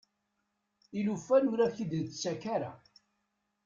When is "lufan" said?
1.05-1.49